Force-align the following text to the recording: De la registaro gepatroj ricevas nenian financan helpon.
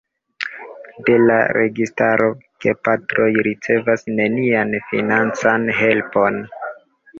De 1.09 1.17
la 1.31 1.35
registaro 1.57 2.29
gepatroj 2.65 3.29
ricevas 3.49 4.09
nenian 4.21 4.75
financan 4.89 5.71
helpon. 5.85 6.45